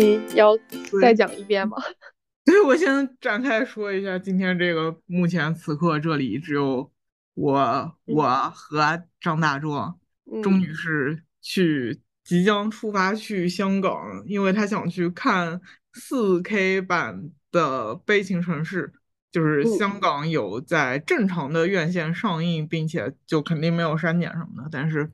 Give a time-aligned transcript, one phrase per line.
[0.00, 0.56] 你要
[1.02, 1.76] 再讲一遍吗？
[2.44, 6.90] 对，我先展开说一下，今天这个目前此刻这里只有
[7.34, 9.98] 我、我和张大壮、
[10.42, 15.60] 钟女士去即将出发去香港，因为她想去看
[15.92, 18.88] 四 K 版的《悲情城市》，
[19.30, 24.68] 就是香港有在正常的院线上映，并且就肯定没有删减什么的。
[24.72, 25.10] 但是，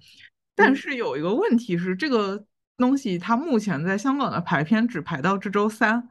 [0.54, 6.10] 但是有一个问题是，这个东西它目前在香港的排片只排到这周三。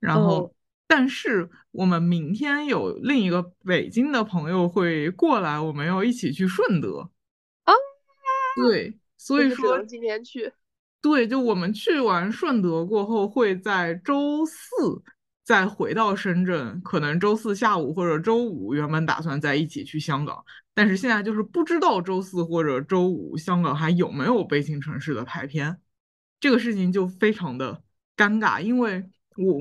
[0.00, 0.52] 然后，
[0.88, 7.08] 但是我们明天有另一个北京的朋友会过来，我们要一起去顺德。
[7.62, 7.72] 啊，
[8.56, 10.52] 对，所以说今天去。
[11.00, 15.02] 对，就我们去完顺德过后，会在周四
[15.44, 25.78] 再回到深圳，可能周四下午或者周五，原本打算在一起去香港，但是现在就是不知道周四或者周五香港还有没有《悲情城市》的排片，
[26.40, 27.82] 这个事情就非常的
[28.16, 29.04] 尴尬，因为。
[29.38, 29.58] 我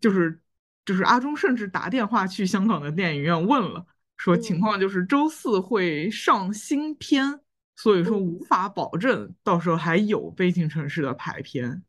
[0.00, 0.40] 就是
[0.84, 3.86] 就是阿忠，甚至打电话去香港的电影院问了，
[4.16, 7.38] 说情况就是周四会上新片，
[7.76, 11.84] 所以说无法保证到时候还有《悲情城市》的排片。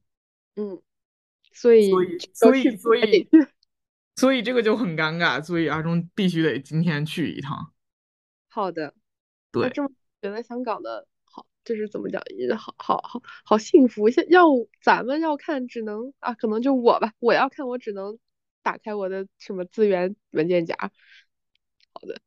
[0.58, 0.80] 嗯，
[1.54, 1.90] 所以
[2.34, 3.28] 所以所以
[4.16, 7.72] 所以这个就很尴尬，所以阿忠必须得今天去一趟。
[8.50, 8.94] 好的，
[9.52, 9.90] 对，这么
[10.22, 11.46] 觉得香港的好。
[11.64, 14.10] 就是怎么讲，也好好好好幸福。
[14.10, 14.48] 现要
[14.82, 17.14] 咱们要看，只能啊，可能就我吧。
[17.20, 18.20] 我要看，我只能
[18.62, 20.76] 打开我的什么资源文件夹。
[21.94, 22.20] 好的，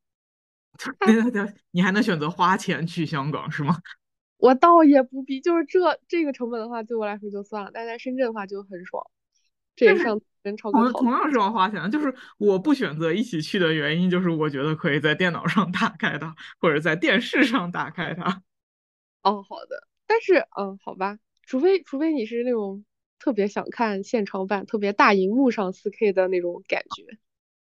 [1.07, 3.79] 对对对，你还能选择花钱去香港是吗？
[4.39, 7.71] 我倒也不必，就是这这个成本的话，对我来说就算了。
[7.73, 9.05] 但在深圳的话就很爽。
[9.77, 18.43] 这也上跟超哥同样是要花钱的，就是我不选择一起去的原因，就是我觉得可以在电脑上打开它，或者在电视上打开它。
[19.23, 22.85] 哦，好的，但是，嗯，好吧，除非除非你是那种
[23.19, 27.19] 特别想看现场版、特别大荧幕上四 K 的那种感觉，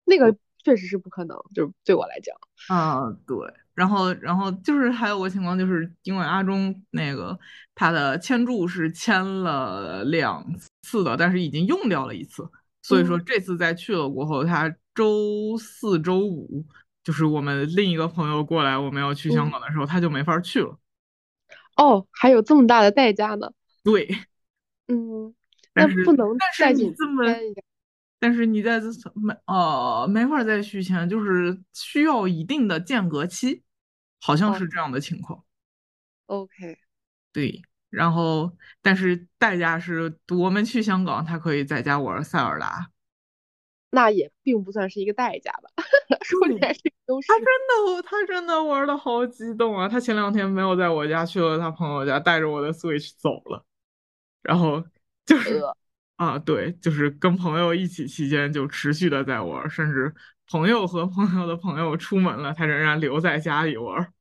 [0.05, 2.35] 那个确实是不可能，就是对我来讲。
[2.69, 3.37] 啊，对，
[3.81, 7.39] 然后，然后就是还有个情况，就是因为阿忠那个
[7.75, 10.47] 他的签注是签了两
[10.83, 12.47] 次的，但是已经用掉了一次，
[12.83, 16.63] 所以说这次再去了过后，他周四周五
[17.03, 20.79] 就是我们另一个朋友过来，我们要去香港的时候，他就没法去了。
[21.77, 23.51] 哦，还有这么大的代价呢？
[23.83, 24.07] 对，
[24.89, 25.35] 嗯，
[25.73, 27.25] 那不能但是你这么，
[28.19, 33.63] 但是你在这没呃没法再续签，就是需要一定的间隔期，
[34.21, 35.45] 好像是这样的情况。
[36.27, 36.79] OK，
[37.33, 42.91] 对，然后但是代价是我们去香港，他可以在家玩塞尔达。
[43.93, 45.83] 那也并不算是一个代价吧，
[46.23, 47.27] 说起来是优势。
[47.27, 47.47] 他真
[47.97, 49.89] 的，他真的玩的好激动啊！
[49.89, 53.65] 他前两天没有在我家，去了他朋友家，带着我的 Switch 走了。
[54.43, 54.85] 然后
[55.27, 55.61] 就是
[56.15, 60.15] 啊，对，就是跟朋友一起期间就持续的在玩，甚至
[60.51, 64.13] 朋友和朋友的朋友出门了，他仍然留在家里玩。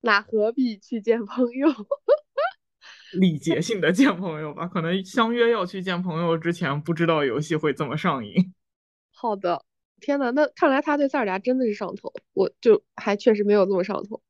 [0.00, 1.68] 那何必去见朋友？
[3.12, 8.54] 礼节性的见朋友吧，可能相约要去见朋友之前，不知道游戏会这么上瘾。
[9.12, 9.62] 好的，
[10.00, 14.22] 天呐，那看来他对塞尔达真的是上头，我就还确实没有这么上头。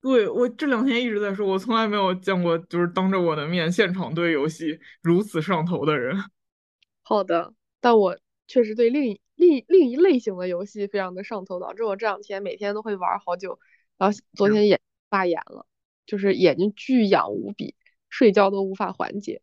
[0.00, 6.16] 对我这两天一直在说，我从来没有见过就是当着我的面现场对游戏如此上头的人。
[7.02, 13.60] 好的，但我确实对另一另另一类型的游戏非常的上头，导致我这两天每天都会玩好久，
[13.96, 15.64] 然后昨天眼发炎了，
[16.04, 17.76] 就是眼睛巨痒无比，
[18.08, 19.40] 睡觉都无法缓解。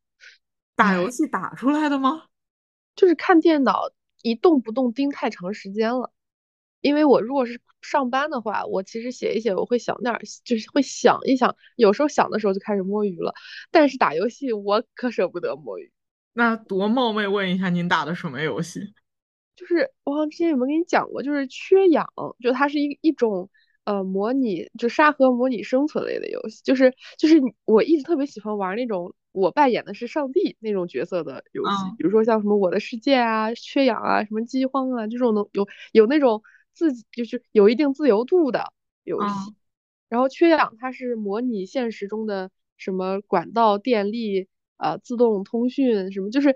[0.75, 2.23] 打游戏打出来的吗？
[2.95, 3.93] 就是看电脑。
[4.25, 6.09] 一动不动盯太长时间了，
[6.79, 13.33] 因为我如果是上班的话，我其实写一写我会想点，就是会想一想，有时候想的时候就开始摸鱼了。
[13.69, 15.91] 但是打游戏我可舍不得摸鱼。
[16.31, 18.93] 那多冒昧问一下，您打的什么游戏？
[19.55, 22.07] 就是我好像之前有没有跟你讲过，就是缺氧，
[22.39, 23.49] 就它是一一种
[23.83, 29.13] 呃模拟，就沙盒模拟生存类的游戏，就是就是我一直特别喜欢玩那种。
[29.31, 38.71] 我扮演的是上帝那种角色的游戏，比如说像什么《我的世界》啊、缺氧啊、什么饥荒啊，这种能有有那种自己就是有一定自由度的
[39.03, 39.55] 游戏。
[40.07, 44.47] 然后缺氧它是模拟现实中的什么管道、电力
[44.77, 46.55] 啊、自动通讯什么，就是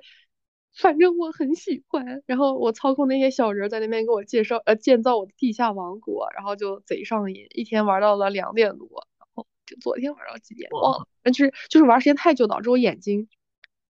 [0.77, 2.21] 反正我很喜欢。
[2.25, 8.87] 然后我操控那些小人在那边给我介绍呃建造我的地下王国，然后就贼上瘾，一天玩到了两点多。
[9.19, 13.27] 然后就昨天玩到几点忘了，就是就是玩时间太久，导致我眼睛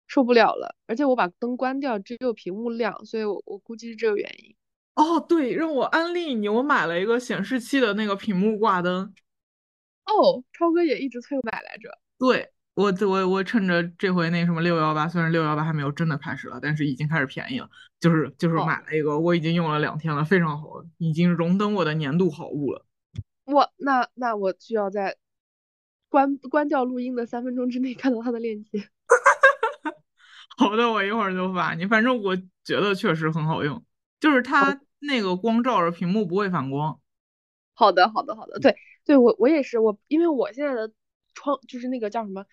[0.06, 0.76] 受不了了。
[0.86, 4.54] 而且我把灯关掉，只有屏幕亮，所以我我估计是这个原因。
[4.94, 9.14] 哦，对，让我安利你，我买了一个显示器的那个屏幕挂灯。
[10.06, 11.98] 哦，超哥也一直催我买来着。
[12.18, 17.68] 对，我我我趁着这回那什么六幺八，虽然六幺八还没有真的开始了，但是已经开始便宜了。
[17.98, 22.86] 就是就是买了一个，我已经用了两天了，非常好，已经荣登我的年度好物了。
[23.46, 25.16] 我那那我需要在
[26.08, 28.88] 关关掉录音的三分钟之内看到它的链接。
[30.56, 31.84] 好的，我一会儿就发你。
[31.84, 33.84] 反正我觉得确实很好用，
[34.20, 37.00] 就是它那个光照着屏幕不会反光。
[37.74, 38.60] 好的，好的，好的。
[38.60, 40.92] 对，对我我也是我，因为我现在的
[41.34, 42.46] 窗就是那个叫什么。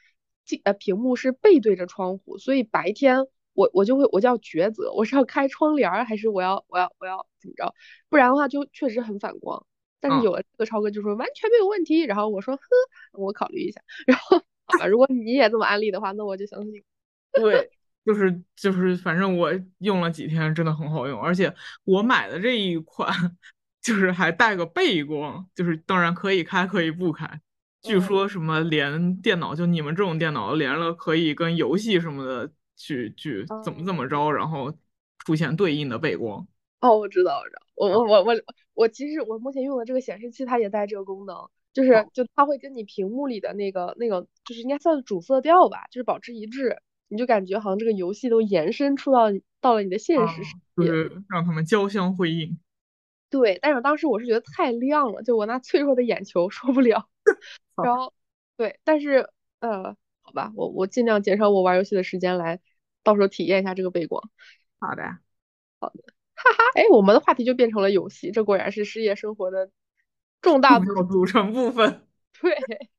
[0.64, 3.20] 呃，屏幕是背对着窗户，所以白天
[3.54, 7.74] 我我就会我就要抉择，我是要开窗帘还是我要我要我要怎么着？
[8.10, 9.66] 不然的话就确实很反光。
[10.02, 12.62] 但是有了这个超哥就说完全没有问题，然后我说呵，
[13.14, 13.82] 我考虑一下。
[14.06, 16.84] 然后好吧，如果你也这么安利的话，那我就相信。
[17.32, 17.68] 对，
[18.06, 21.52] 就是就是，反正我用了几天，真的很好用，而且
[21.86, 23.12] 我买的这一款
[23.82, 27.42] 就是还带个背光，就是当然可以开可以不开。
[27.86, 34.74] 据说什么连电脑，就你们这种电脑连了，可以跟游戏什么的去去怎么怎么着，然后
[35.20, 36.48] 出现对应的背光。
[36.82, 38.36] 哦，我知道，我知道，我我我我
[38.74, 41.36] 我其实我目前用的这个显示器，它也带这个功能，
[41.74, 46.78] 就是就它会跟你屏幕里的那个那个，就是应该算是主色调吧，就是保持一致，
[47.08, 49.26] 你就感觉好像这个游戏都延伸出到
[49.62, 50.92] 到了你的现实世界，
[51.30, 52.58] 让他们交相辉映。
[53.30, 57.10] 对，但是当时我是觉得太亮了，就我那脆弱的眼球受不了。
[57.84, 58.14] 然后，
[58.58, 59.30] 对，但是
[59.60, 62.60] 呃，好吧，我我尽量减少我玩游戏的时间，来
[63.04, 64.30] 到时候体验一下这个背光。
[64.80, 65.04] 好的，
[65.80, 66.04] 好的，
[66.36, 69.70] 哈哈，哎，我们的话题就变成了游戏，这果然是事业生活的
[70.42, 72.08] 重大组成部分。
[72.42, 72.56] 对，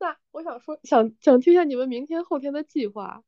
[0.00, 3.22] 那我想说，想想听一下你们明天后天的计划。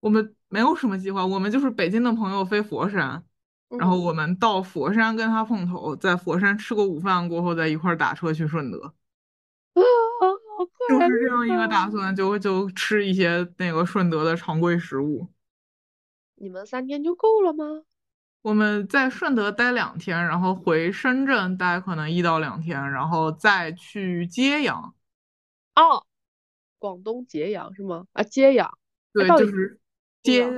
[0.00, 3.22] 我们没有什么计划，我们就是北京的朋友飞佛山，
[3.68, 8.94] 然后我们到佛山跟他碰头，在佛山吃过午饭过后，再一块打车去顺德。
[9.80, 10.24] 啊！
[10.88, 15.28] 就是这样一个打算，就就吃一些那个顺德的常规食物。
[16.36, 17.82] 你们三天就够了吗？
[18.42, 24.94] 我们在顺德待两天，然后回深圳待可能一到两天，然后再去揭阳。
[25.74, 26.04] 哦，
[26.78, 28.06] 广东揭阳是吗？
[28.12, 28.78] 啊，揭阳。
[29.12, 29.78] 对，就是
[30.22, 30.48] 揭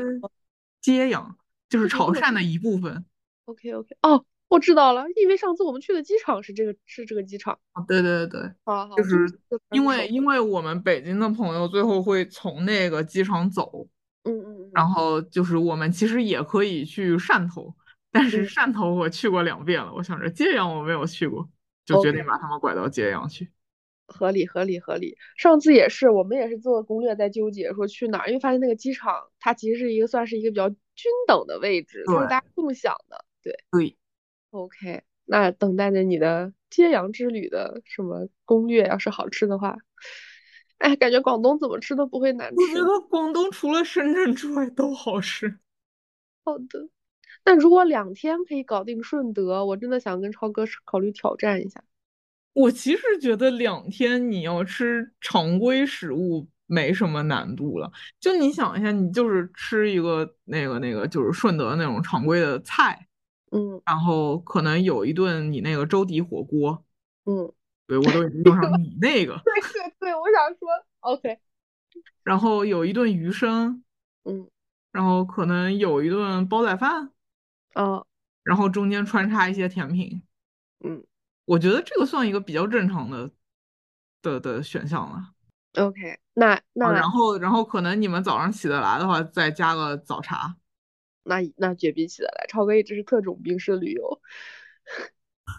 [0.81, 1.37] 揭阳，
[1.69, 3.05] 就是潮汕的一部分。
[3.47, 4.25] OK OK，哦。
[4.53, 7.59] 我知道了，因为上次我们去的机场是这个，是这个机场。
[7.73, 9.27] 啊，对对对对，就是
[9.71, 13.89] 因为因为我们北京的朋友最后会从那个机场走，
[14.25, 17.75] 嗯嗯，然后就是我们其实也可以去汕头，
[18.11, 21.49] 但是汕头我去过两遍了，我想着揭阳我没有去过，
[21.87, 23.51] 就决定把他们拐到揭阳去。
[24.07, 33.97] 合理合理合理，上次也是，我们也是做攻略在纠结说去哪儿，因为发现那个机场它其实是一个算是一个比较均等的位置，就是大家共享的，对对。
[34.53, 38.87] OK，那等待着你的揭阳之旅的什么攻略？
[38.87, 39.77] 要是好吃的话，
[40.77, 42.55] 哎，感觉广东怎么吃都不会难吃。
[42.57, 45.59] 我觉得广东除了深圳之外都好吃。
[46.45, 46.87] 好的，
[47.47, 51.83] 那如果两天可以搞定顺德，我真的想跟超哥考虑挑战一下。
[52.53, 57.91] 我其实觉得两天你要吃常规食物没什么难度了，
[58.21, 63.09] 就你想一下，你就是吃一个那个那个，就是顺德那种常规的菜。
[63.55, 66.83] 嗯，然后可能有一顿你那个粥底火锅，
[67.27, 67.53] 嗯，
[67.87, 70.69] 对我都已经用上你那个， 对对对，我想说
[71.01, 71.39] ，OK，
[72.23, 73.85] 然后有一顿鱼生，
[74.25, 74.49] 嗯，
[74.91, 77.11] 然后可能有一顿煲仔饭，
[77.75, 78.07] 哦，
[78.43, 80.23] 然后中间穿插一些甜品，
[80.83, 81.05] 嗯，
[81.45, 83.31] 我觉得这个算一个比较正常的
[84.23, 85.35] 的的选项了
[85.85, 90.57] ，OK，那那然后然后可能你们早上起得来的话，再加个早茶。
[91.23, 94.21] 那那绝逼起得来，超哥一直是特种兵式旅游。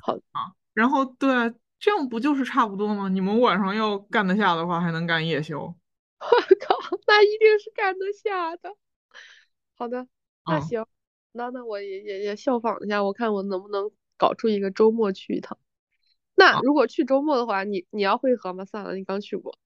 [0.06, 3.10] 好啊，然后对，这样不就是差不多吗？
[3.10, 5.60] 你们晚上要干得下的话，还能干夜宵。
[5.60, 5.76] 我
[6.60, 6.76] 靠，
[7.08, 8.76] 那一定是干得下的。
[9.76, 10.08] 好的，
[10.46, 10.86] 那行，
[11.32, 15.58] 那那我也也也效仿一下，我看我能不能搞出一个周末去一趟。
[16.36, 18.66] 那如果去周末的话，你你要会合吗？
[18.66, 19.58] 算了，你刚去过。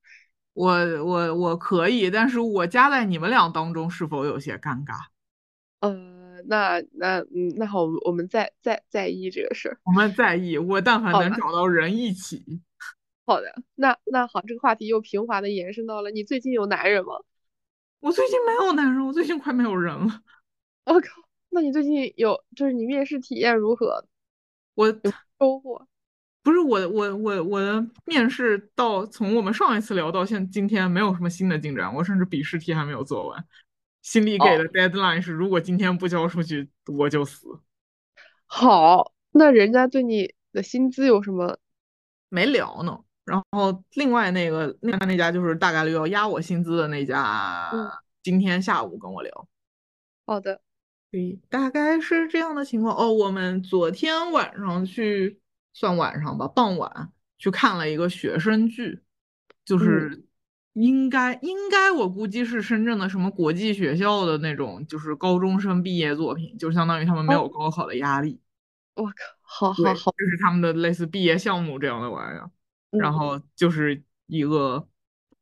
[0.53, 0.73] 我
[1.05, 4.95] 我我可以，但是我夹在你们俩当中，是否有些尴尬？
[5.79, 9.77] 呃，那那嗯，那好，我们在在在意这个事儿。
[9.83, 12.61] 我们在意，我但凡能找到人一起。
[13.25, 17.11] 好的，那那好，这个话题又平滑的延伸到了你最近有男人吗？
[17.99, 20.21] 我最近没有男人，我最近快没有人了。
[20.85, 24.05] 我靠，那你最近有就是你面试体验如何？
[24.75, 24.89] 我
[25.39, 25.87] 收获？
[26.43, 33.45] 不是我我我我的面试到从我们上一次聊到现今天没有什么新的进展，我甚至笔试题还没有做完。
[34.07, 37.45] 心里给的 deadline 是，如果今天不交出去，我就死。
[38.45, 41.59] 好，那人家对你的薪资有什么？
[42.29, 42.97] 没聊呢。
[43.25, 47.69] 然后另外那个另外那家就是大概率要压我薪资的那家，
[48.23, 49.49] 今天下午跟我聊。
[50.25, 50.61] 好的，
[51.11, 52.95] 对，大概是这样的情况。
[52.95, 55.41] 哦，我们昨天晚上去
[55.73, 59.03] 算晚上吧，傍晚去看了一个学生剧，
[59.65, 60.23] 就是
[60.79, 68.39] 应该应该我估计是深圳的什么国际学校的那种，就是高中生毕业作品，就相当于他们没有高考的压力。
[68.95, 72.51] 我靠，好好好，就是他们的类似毕业项目这样的玩意儿。
[72.91, 74.87] 然后就是一个，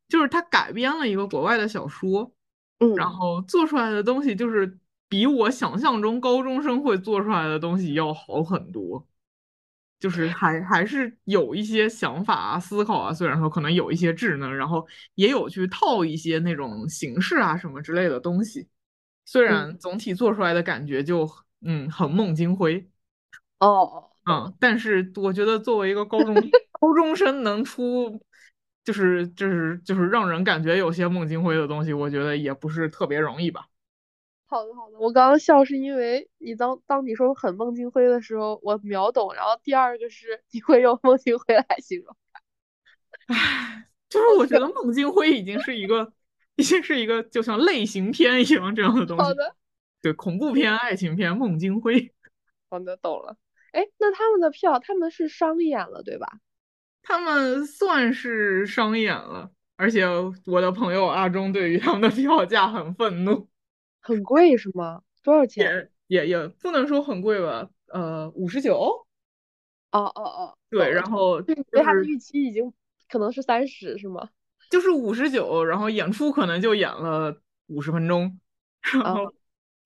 [0.08, 2.32] 就是他改编了一个国外的小说，
[2.78, 4.78] 嗯，然后做出来的东西就是
[5.08, 9.06] 比我想象中高中生会做出来的东西要好很多，
[9.98, 18.68] 就是还还是有一些想法啊、思考啊，虽然说可能有一些智能，然后也有去套一些那种形式啊什么之类的东西，
[19.24, 21.28] 虽然总体做出来的感觉就
[21.62, 22.88] 嗯很孟京辉，
[23.58, 24.10] 哦。
[24.28, 26.34] 嗯，但是我觉得作为一个高中
[26.80, 28.20] 高中生能出，
[28.84, 33.68] 就是就是就是让人感觉有些孟京辉的东西，我觉得也不是特别容易吧。
[34.46, 39.34] 好的好的，我刚刚笑是因为你当当你说很孟京辉的时候，我秒懂。
[39.34, 42.16] 然后第二个是你会用孟京辉来形容。
[43.26, 46.12] 唉，就是我觉得孟京辉已经是一个
[46.54, 49.22] 已经是一个就像类型片一样这样的东西。
[49.22, 49.56] 好的，
[50.00, 52.14] 对，恐怖片、爱情片，孟京辉。
[52.70, 53.36] 好的，懂了。
[53.72, 56.28] 哎，那他们的票他们是商演了，对吧？
[57.02, 60.04] 他们算是商演了，而且
[60.46, 63.48] 我的朋友阿忠对于他们的票价很愤怒，
[64.06, 65.02] 很贵是吗？
[65.22, 65.90] 多少钱？
[66.06, 69.06] 也也也不能说很贵吧，呃，五十九。
[69.90, 72.72] 哦哦哦，对，然后对他的预期已经
[73.08, 74.28] 可能是三十，是吗？
[74.70, 78.38] 就是五十九，然后演出可能就演了五十分钟，
[79.02, 79.34] 然后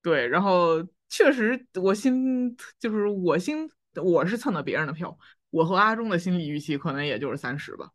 [0.01, 3.69] 对，然后确实我心就是我心。
[4.01, 5.17] 我是蹭的别人的票，
[5.49, 7.91] 我和阿忠的心理预期可能也就是三十吧。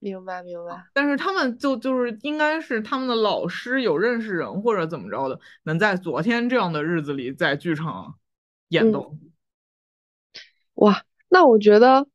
[0.00, 0.84] 明白明白。
[0.94, 8.18] 但是他们就就是应该是他们的老师有认识人或者怎么着的，能在昨天这样的日子里在剧场
[8.68, 9.18] 演动。
[10.74, 12.06] 哇，那我觉得，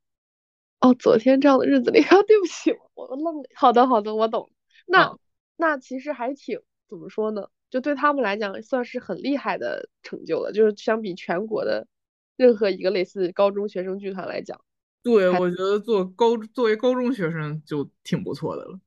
[0.80, 3.44] 哦，昨天这样的日子里啊， 对不起，我愣了。
[3.56, 4.50] 好的好的，我懂。
[4.86, 5.18] 那
[5.58, 6.60] 那其实还挺
[6.90, 7.48] 怎么说呢？
[7.70, 10.52] 就对他们来讲，算是很厉害的成就了。
[10.52, 11.88] 就是相比全国的。
[12.36, 14.60] 任何一个类似高中学生剧团来讲，
[15.04, 18.80] 对我觉得做高作为高中学生就挺不错的了。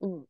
[0.00, 0.26] 嗯，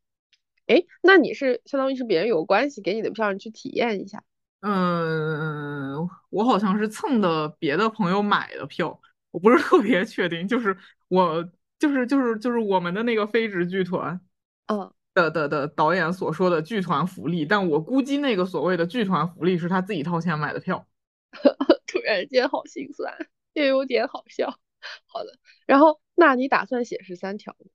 [0.66, 4.22] 哎，那你是相当于是别人有关系给你的票，你去体验一下？
[4.60, 10.48] 嗯，我好像是蹭的别的朋友买的票，我不是特别确定。
[10.48, 10.76] 就是
[11.06, 14.20] 我就是就是就是我们的那个非职剧团，
[14.66, 20.88] 嗯的的的导演所说的剧团福利，但我估计那个所谓的剧团福利是他自己掏钱买的票。
[21.86, 23.14] 突然间好心酸，
[23.52, 24.58] 又有点好笑。
[25.06, 27.66] 好的，然后那你打算写十三条吗？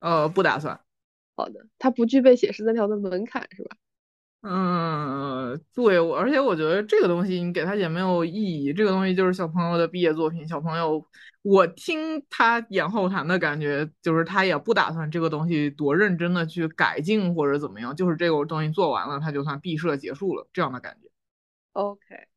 [0.00, 0.80] 呃，不打算。
[1.34, 3.76] 好的，它不具备写十三条的门槛是吧？
[4.42, 8.72] 嗯，对，我而且我觉得这个东西你给他也没有意义。
[8.72, 11.04] 这个东西就是小朋友的毕业作品，小朋友，
[11.42, 21.08] 我听他演后谈的感觉，就是他也不打算这个东西多认真的去改进或者怎么样，就是这个东西做完了，他就算毕设结束了这样的感觉。
[21.72, 22.28] OK。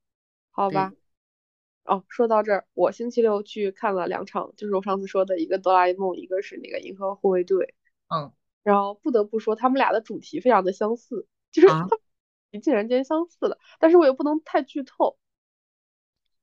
[0.51, 0.91] 好吧，
[1.89, 7.73] 哦，说到这儿，我星期六去看了两场，就是我上次说的一个哆啦 A 梦，一个是那个银河护卫队，
[8.13, 8.31] 嗯，
[8.61, 11.67] 然后不得不说他们俩的主题非常的相似，就是
[12.61, 15.17] 竟然间相似了，但是我又不能太剧透，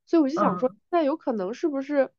[0.05, 2.11] 所以我就想说，那有可能是不是，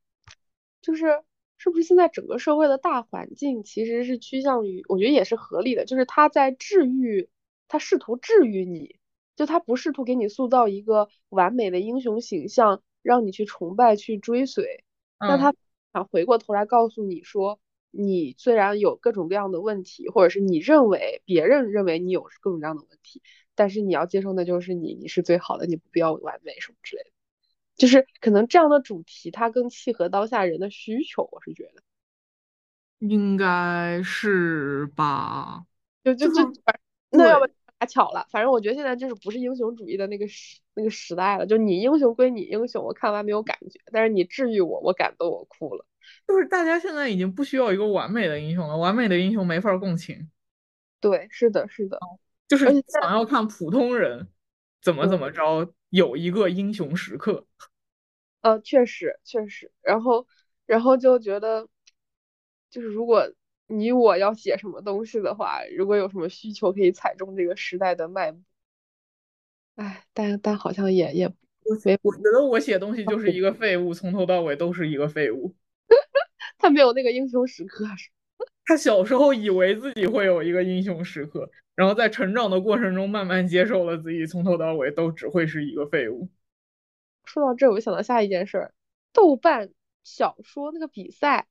[0.81, 1.21] 就是
[1.57, 7.29] 是不是现在整个社会的大环境其实是趋向于，我觉得也是合理的，就是他在治愈，
[7.67, 8.97] 他试图治愈你。
[9.35, 14.83] 就他不试图给你塑造一个完美的英雄形象，让你去崇拜、去追随。
[15.17, 15.53] 那他
[15.93, 17.59] 想回过头来告诉你说，
[17.89, 23.21] 你虽然有各种各样的问题，或者是你认为别人认为你有各种各样的问题，
[23.55, 27.09] 但是你要接受的就是你，你是最好的，你不必要完美什么之类的。
[27.77, 31.29] 就是可能这样的主题，它更契合当下人的需求。
[31.31, 31.81] 我是觉得，
[32.99, 35.65] 应该是吧？
[36.03, 36.53] 就就就
[37.11, 37.47] 那要不？
[37.79, 41.45] 太巧了，反正我觉得现在就是不是英雄主义的那个时那个时代了。
[41.45, 45.85] 就你英雄归你英雄，我看完没有感觉，但是你治愈我，我感动，我哭了。
[46.27, 50.29] 就是大家现在已经不需要一个完美的英雄了，完美的英雄没法共情。
[50.99, 51.99] 对，是的，是的，
[52.47, 54.27] 就是想要看普通人
[54.81, 57.45] 怎么怎么着，有一个英雄时刻。
[58.41, 60.25] 呃，确实确实，然后
[60.65, 61.67] 然后就觉得，
[62.71, 63.31] 就是如果。
[63.67, 68.41] 你我要写什么东西的话，如果有什么需求，可以踩中这个时代的脉搏。
[69.75, 75.53] 哎，但但好像也也没，我觉得我写东西就是一个废物，从头到尾都是一个废物。
[76.57, 77.85] 他没有那个英雄时刻。
[78.65, 86.29] 他小时候以为自己会有一个英雄时刻，然后在成长的过程中慢慢接受了自己从头到尾都只会是一个废物。
[87.25, 88.73] 说到这，我就想到下一件事儿，
[89.13, 89.69] 豆瓣
[90.03, 91.47] 小说那个比赛，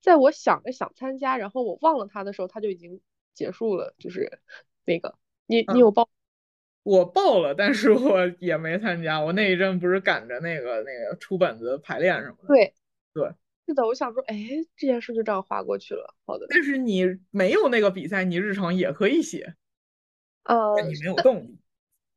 [0.00, 3.00] 在我想着想参加，然后我忘了他的时候，他就已经
[3.34, 3.94] 结束了。
[3.98, 4.40] 就是
[4.84, 6.08] 那个，你你有报？
[6.84, 9.20] 我报了，但是我也没参加。
[9.20, 12.48] 我那一阵不是赶着那个那个出本子排练什么的。
[12.48, 12.74] 对
[13.12, 13.32] 对。
[13.66, 14.34] 是的，我想说，哎，
[14.76, 16.14] 这件事就这样划过去了。
[16.24, 19.56] 好的，但是你没有那个比赛，你日常也可以写。
[20.44, 21.58] 呃，你没有动力。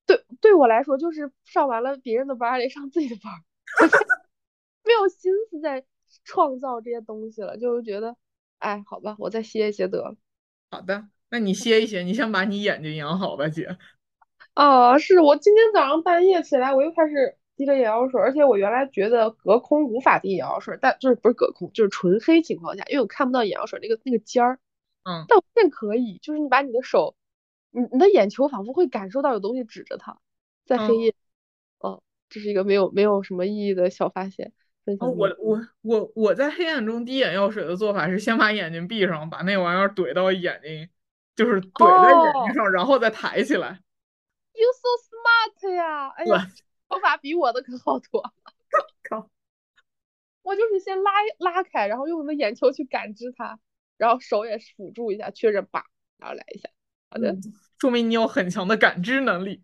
[0.06, 3.34] 对，对我来说，就是上完了别人的班得上自己的班，
[4.86, 5.84] 没有心思在
[6.24, 8.15] 创造这些东西了，就是觉得，
[8.60, 10.15] 哎，好吧，我再歇一歇得了。
[10.70, 13.77] 好的，那你歇一歇，你先把你眼睛养好吧，姐。
[14.53, 17.38] 啊，是我今天早上半夜起来，我又开始。
[17.58, 24.58] 滴着眼药水，而且我原来觉得隔空无法滴眼药水，但就是不是隔空，就是纯黑情况下，因为我看不到眼药水那个那个尖儿。
[25.03, 25.25] 嗯。
[25.27, 27.15] 但我现在可以，就是你把你的手，
[27.70, 30.18] 你你的眼球仿佛会感受到有东西指着它，
[30.65, 31.13] 在黑夜。
[31.77, 34.53] 哦，这是一个没有没有什么意义的小发现。
[35.00, 40.90] 哦，我我我我在黑暗中滴眼药水的做法是先把眼睛闭上，把那玩意儿怼到眼睛，
[41.36, 43.82] 就是怼在眼睛上，然后再抬起来。
[44.54, 46.10] You so smart 呀！
[46.10, 46.48] 哎呀。
[46.88, 48.34] 方法比我的可好多，
[50.44, 53.58] 我就是先拉拉开，然后用我的眼球去感知它，
[53.96, 55.86] 然后手也辅助一下，确认吧，
[56.18, 56.70] 然后来一下。
[57.10, 57.34] 好的，
[57.80, 59.64] 说明你有很强的感知能力。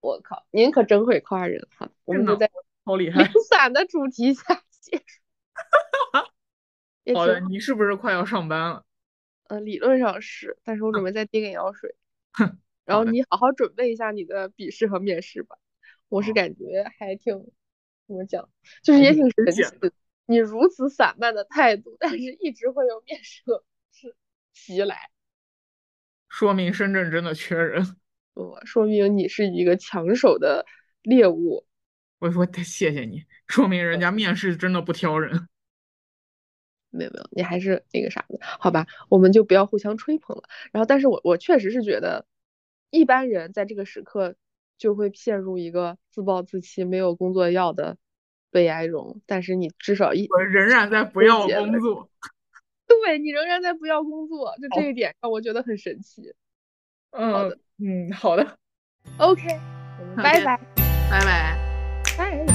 [0.00, 1.90] 我靠，您可真会夸人哈！
[2.04, 2.50] 我们就在
[2.84, 5.20] 好厉害零散的主题下结束。
[7.14, 8.84] 好的，你是不是快要上班了？
[9.48, 11.96] 呃，理论上是，但是我准备再滴个眼药水。
[12.32, 15.56] 哼 然后你好好准备一下你的笔试和面试吧。
[16.08, 17.34] 我是感觉还挺
[18.06, 18.48] 怎么讲，
[18.82, 19.92] 就是也挺神奇的。
[20.26, 23.42] 你如此散漫的态度，但是一直会有面试
[23.92, 24.14] 是
[24.52, 25.10] 袭来，
[26.28, 27.96] 说明深圳真的缺人。
[28.34, 30.64] 嗯，说明你是一个抢手的
[31.02, 31.66] 猎物。
[32.20, 35.48] 我说得谢谢你，说明人家面试真的不挑人。
[36.90, 38.86] 没有没有，你还是那个啥的，好吧？
[39.08, 40.44] 我们就不要互相吹捧了。
[40.70, 42.24] 然后，但是我我确实是觉得，
[42.90, 44.36] 一般人在这个时刻。
[44.80, 47.98] 就会陷入一个自暴自弃、没有工作要的
[48.50, 49.20] 悲哀中。
[49.26, 52.08] 但是你至少一，我仍然在不要工作。
[52.88, 56.34] 对你仍然在不要工作，就这一点让我觉得很神奇。
[57.10, 58.58] 嗯，好的，嗯，好的
[59.18, 59.42] ，OK，
[60.16, 60.56] 拜拜，
[61.10, 61.59] 拜拜，
[62.16, 62.49] 拜。